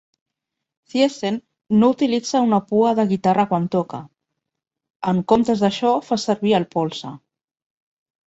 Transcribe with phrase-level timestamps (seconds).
[0.91, 1.35] Thiessen
[1.81, 3.99] no utilitza una pua de guitarra quan toca.
[5.13, 7.13] En comptes d'això fa servir el polze.